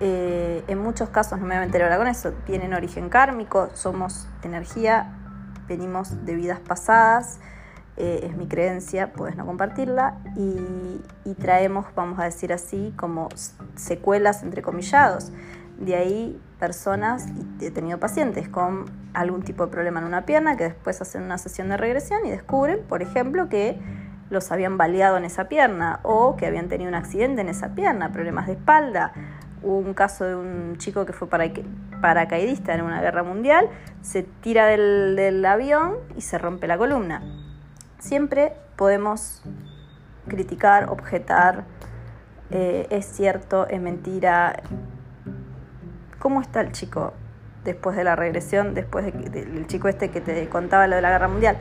Eh, 0.00 0.64
en 0.66 0.78
muchos 0.78 1.08
casos, 1.10 1.38
no 1.38 1.46
me 1.46 1.54
voy 1.54 1.64
a 1.64 1.66
meter 1.66 1.82
ahora 1.82 1.98
con 1.98 2.08
eso, 2.08 2.32
tienen 2.46 2.74
origen 2.74 3.08
kármico, 3.08 3.70
somos 3.74 4.28
energía, 4.42 5.12
venimos 5.68 6.24
de 6.24 6.34
vidas 6.34 6.58
pasadas, 6.58 7.38
eh, 7.96 8.20
es 8.24 8.36
mi 8.36 8.48
creencia, 8.48 9.12
puedes 9.12 9.36
no 9.36 9.46
compartirla, 9.46 10.18
y, 10.36 11.34
traemos, 11.34 11.86
vamos 11.94 12.18
a 12.18 12.24
decir 12.24 12.52
así, 12.52 12.92
como 12.96 13.28
secuelas 13.76 14.42
entrecomillados. 14.42 15.32
De 15.78 15.96
ahí 15.96 16.40
personas, 16.58 17.26
y 17.60 17.66
he 17.66 17.70
tenido 17.70 17.98
pacientes 17.98 18.48
con 18.48 18.86
algún 19.12 19.42
tipo 19.42 19.66
de 19.66 19.72
problema 19.72 20.00
en 20.00 20.06
una 20.06 20.24
pierna 20.24 20.56
que 20.56 20.64
después 20.64 21.00
hacen 21.00 21.22
una 21.22 21.38
sesión 21.38 21.68
de 21.68 21.76
regresión 21.76 22.24
y 22.24 22.30
descubren, 22.30 22.80
por 22.88 23.02
ejemplo, 23.02 23.48
que 23.48 23.80
los 24.34 24.52
habían 24.52 24.76
baleado 24.76 25.16
en 25.16 25.24
esa 25.24 25.48
pierna 25.48 26.00
o 26.02 26.36
que 26.36 26.46
habían 26.46 26.68
tenido 26.68 26.90
un 26.90 26.94
accidente 26.94 27.40
en 27.40 27.48
esa 27.48 27.74
pierna, 27.74 28.12
problemas 28.12 28.46
de 28.46 28.52
espalda. 28.52 29.12
Hubo 29.62 29.78
un 29.78 29.94
caso 29.94 30.26
de 30.26 30.34
un 30.34 30.76
chico 30.76 31.06
que 31.06 31.14
fue 31.14 31.28
paracaidista 31.28 32.74
en 32.74 32.82
una 32.82 33.00
guerra 33.00 33.22
mundial, 33.22 33.70
se 34.02 34.22
tira 34.22 34.66
del, 34.66 35.42
avión 35.46 35.94
y 36.16 36.20
se 36.20 36.36
rompe 36.36 36.66
la 36.66 36.76
columna. 36.76 37.22
Siempre 37.98 38.52
podemos 38.76 39.42
criticar, 40.28 40.90
objetar, 40.90 41.64
eh, 42.50 42.86
es 42.90 43.06
cierto, 43.06 43.66
es 43.68 43.80
mentira. 43.80 44.62
¿Cómo 46.18 46.42
está 46.42 46.60
el 46.60 46.72
chico 46.72 47.14
después 47.64 47.96
de 47.96 48.04
la 48.04 48.16
regresión, 48.16 48.74
después 48.74 49.06
del 49.06 49.66
chico 49.66 49.88
este 49.88 50.10
que 50.10 50.20
te 50.20 50.46
contaba 50.50 50.86
lo 50.86 50.96
de 50.96 51.02
la 51.02 51.10
guerra 51.10 51.28
mundial? 51.28 51.56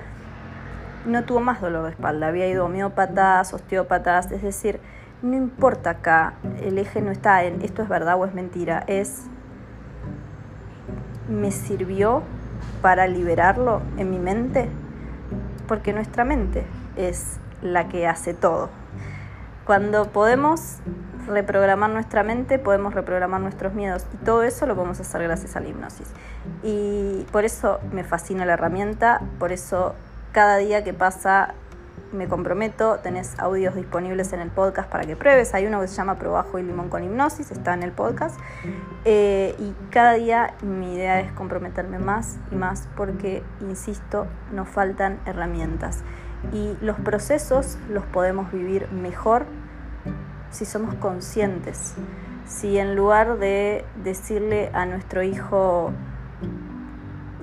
No 1.06 1.24
tuvo 1.24 1.40
más 1.40 1.62
dolor 1.62 1.84
de 1.84 1.92
espalda, 1.92 2.28
había 2.28 2.48
ido 2.48 2.66
homeópatas, 2.66 3.54
osteópatas, 3.54 4.32
es 4.32 4.42
decir, 4.42 4.80
no 5.22 5.36
importa 5.36 5.92
acá, 5.92 6.34
el 6.62 6.78
eje 6.78 7.02
no 7.02 7.12
está 7.12 7.44
en 7.44 7.62
esto 7.62 7.82
es 7.82 7.90
verdad 7.90 8.16
o 8.20 8.26
es 8.26 8.34
mentira, 8.34 8.84
es 8.88 9.24
me 11.30 11.52
sirvió 11.52 12.24
para 12.82 13.08
liberarlo 13.08 13.82
en 13.98 14.12
mi 14.12 14.20
mente, 14.20 14.70
porque 15.68 15.94
nuestra 15.94 16.26
mente 16.26 16.66
es 16.98 17.38
la 17.62 17.88
que 17.88 18.08
hace 18.08 18.34
todo. 18.34 18.70
Cuando 19.66 20.10
podemos 20.10 20.80
reprogramar 21.26 21.90
nuestra 21.90 22.24
mente, 22.24 22.60
podemos 22.60 22.94
reprogramar 22.94 23.40
nuestros 23.40 23.74
miedos 23.74 24.06
y 24.14 24.18
todo 24.26 24.44
eso 24.44 24.66
lo 24.66 24.76
podemos 24.76 25.00
hacer 25.00 25.24
gracias 25.24 25.56
a 25.56 25.62
la 25.62 25.70
hipnosis. 25.70 26.08
Y 26.64 27.26
por 27.32 27.46
eso 27.46 27.80
me 27.94 28.04
fascina 28.04 28.46
la 28.46 28.54
herramienta, 28.54 29.22
por 29.40 29.54
eso 29.54 29.96
cada 30.34 30.58
día 30.58 30.84
que 30.84 30.94
pasa 30.94 31.54
me 32.12 32.28
comprometo, 32.28 33.00
tenés 33.00 33.40
audios 33.40 33.76
disponibles 33.76 34.34
en 34.34 34.40
el 34.40 34.50
podcast 34.50 34.90
para 34.90 35.06
que 35.06 35.16
pruebes. 35.16 35.54
Hay 35.54 35.66
uno 35.66 35.82
que 35.82 35.88
se 35.88 35.96
llama 35.96 36.16
Probajo 36.16 36.60
y 36.60 36.64
Limón 36.64 36.90
con 36.90 37.04
Hipnosis, 37.04 37.52
está 37.52 37.74
en 37.74 37.84
el 37.84 37.92
podcast. 37.92 38.40
Eh, 39.06 39.56
y 39.58 39.74
cada 39.90 40.14
día 40.14 40.54
mi 40.62 40.96
idea 40.96 41.20
es 41.20 41.32
comprometerme 41.32 42.00
más 42.00 42.38
y 42.52 42.56
más 42.56 42.88
porque, 42.96 43.44
insisto, 43.62 44.28
nos 44.52 44.70
faltan 44.70 45.20
herramientas. 45.26 46.04
Y 46.52 46.76
los 46.82 47.00
procesos 47.00 47.78
los 47.90 48.06
podemos 48.06 48.52
vivir 48.52 48.92
mejor 48.92 49.46
si 50.52 50.66
somos 50.66 50.94
conscientes. 50.96 51.96
Si 52.46 52.78
en 52.78 52.96
lugar 52.96 53.40
de 53.40 53.86
decirle 54.04 54.70
a 54.74 54.86
nuestro 54.86 55.24
hijo, 55.24 55.94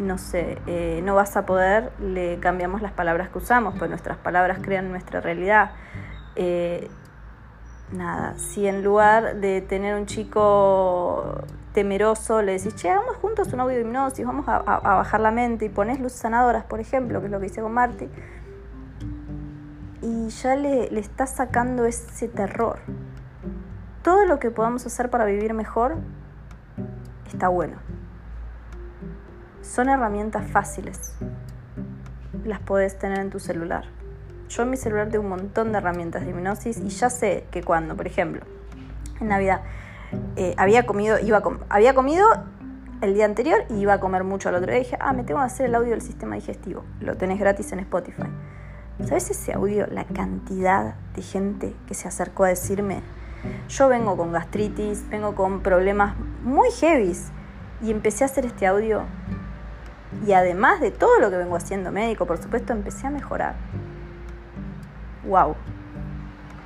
no 0.00 0.16
sé, 0.16 0.58
eh, 0.66 1.02
no 1.04 1.14
vas 1.14 1.36
a 1.36 1.44
poder, 1.44 1.92
le 2.00 2.40
cambiamos 2.40 2.80
las 2.80 2.92
palabras 2.92 3.28
que 3.28 3.38
usamos, 3.38 3.74
pues 3.78 3.90
nuestras 3.90 4.16
palabras 4.16 4.58
crean 4.62 4.90
nuestra 4.90 5.20
realidad. 5.20 5.72
Eh, 6.36 6.90
nada, 7.92 8.34
si 8.38 8.66
en 8.66 8.82
lugar 8.82 9.36
de 9.36 9.60
tener 9.60 9.94
un 9.94 10.06
chico 10.06 11.42
temeroso 11.74 12.40
le 12.40 12.52
decís, 12.52 12.74
che, 12.76 12.90
hagamos 12.90 13.16
juntos 13.16 13.52
un 13.52 13.60
audio 13.60 13.76
de 13.76 13.82
hipnosis, 13.82 14.24
vamos 14.24 14.48
a, 14.48 14.60
bajar 14.60 15.20
la 15.20 15.30
mente 15.30 15.66
y 15.66 15.68
pones 15.68 16.00
luces 16.00 16.18
sanadoras, 16.18 16.64
por 16.64 16.80
ejemplo, 16.80 17.20
que 17.20 17.26
es 17.26 17.32
lo 17.32 17.38
que 17.38 17.46
hice 17.46 17.60
con 17.60 17.72
Marty, 17.72 18.08
y 20.00 20.28
ya 20.30 20.56
le, 20.56 20.90
le 20.90 21.00
estás 21.00 21.34
sacando 21.34 21.84
ese 21.84 22.26
terror. 22.26 22.78
Todo 24.02 24.24
lo 24.24 24.38
que 24.38 24.50
podamos 24.50 24.86
hacer 24.86 25.10
para 25.10 25.26
vivir 25.26 25.52
mejor 25.52 25.96
está 27.26 27.48
bueno. 27.48 27.89
Son 29.70 29.88
herramientas 29.88 30.50
fáciles. 30.50 31.14
Las 32.44 32.59
puedes 32.59 32.98
tener 32.98 33.20
en 33.20 33.30
tu 33.30 33.38
celular. 33.38 33.85
Yo 34.48 34.64
en 34.64 34.70
mi 34.70 34.76
celular 34.76 35.11
tengo 35.11 35.22
un 35.22 35.30
montón 35.30 35.70
de 35.70 35.78
herramientas 35.78 36.24
de 36.24 36.30
hipnosis 36.30 36.78
y 36.78 36.88
ya 36.88 37.09
sé 37.09 37.44
que 37.52 37.62
cuando, 37.62 37.96
por 37.96 38.09
ejemplo, 38.09 38.42
en 39.20 39.28
Navidad 39.28 39.61
eh, 40.35 40.56
había 40.56 40.87
comido, 40.87 41.20
iba 41.20 41.40
había 41.68 41.94
comido 41.94 42.26
el 43.00 43.14
día 43.14 43.26
anterior 43.26 43.62
y 43.68 43.74
iba 43.74 43.92
a 43.92 44.00
comer 44.00 44.24
mucho 44.24 44.48
al 44.48 44.56
otro 44.56 44.72
día. 44.72 44.80
Dije, 44.80 44.96
ah, 44.98 45.12
me 45.12 45.22
tengo 45.22 45.38
que 45.38 45.46
hacer 45.46 45.66
el 45.66 45.74
audio 45.76 45.90
del 45.90 46.02
sistema 46.02 46.35
digestivo. 46.35 46.83
Lo 46.98 47.16
tenés 47.16 47.38
gratis 47.38 47.70
en 47.70 47.78
Spotify. 47.78 48.26
¿Sabes 49.04 49.30
ese 49.30 49.52
audio? 49.52 49.87
La 49.87 50.02
cantidad 50.02 50.96
de 51.14 51.22
gente 51.22 51.76
que 51.87 51.94
se 51.94 52.09
acercó 52.09 52.42
a 52.42 52.48
decirme, 52.48 53.02
yo 53.68 53.88
vengo 53.88 54.16
con 54.16 54.33
gastritis, 54.33 55.09
vengo 55.11 55.37
con 55.37 55.61
problemas 55.61 56.16
muy 56.42 56.72
heavies. 56.72 57.30
Y 57.83 57.92
empecé 57.92 58.24
a 58.24 58.26
hacer 58.26 58.44
este 58.44 58.66
audio 58.66 59.04
y 60.27 60.33
además 60.33 60.81
de 60.81 60.90
todo 60.90 61.18
lo 61.18 61.31
que 61.31 61.37
vengo 61.37 61.57
haciendo 61.57 61.92
médico, 61.92 62.27
por 62.27 62.38
supuesto, 62.38 62.73
empecé 62.73 63.07
a 63.07 63.11
mejorar. 63.11 63.55
¡Wow! 65.25 65.55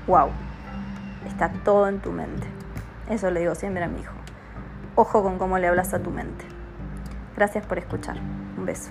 ¡Wow! 0.06 0.28
Está 1.26 1.50
todo 1.64 1.88
en 1.88 2.00
tu 2.00 2.12
mente. 2.12 2.46
Eso 3.08 3.30
le 3.30 3.40
digo 3.40 3.54
siempre 3.54 3.84
a 3.84 3.88
mi 3.88 4.00
hijo. 4.00 4.14
Ojo 4.96 5.22
con 5.22 5.38
cómo 5.38 5.58
le 5.58 5.66
hablas 5.66 5.92
a 5.94 6.02
tu 6.02 6.10
mente. 6.10 6.44
Gracias 7.36 7.66
por 7.66 7.78
escuchar. 7.78 8.16
Un 8.56 8.64
beso. 8.64 8.90